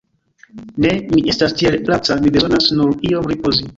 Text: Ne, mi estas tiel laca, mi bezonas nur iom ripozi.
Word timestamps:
Ne, 0.85 0.93
mi 1.11 1.23
estas 1.33 1.53
tiel 1.59 1.77
laca, 1.91 2.17
mi 2.25 2.33
bezonas 2.39 2.67
nur 2.81 2.97
iom 3.11 3.29
ripozi. 3.35 3.69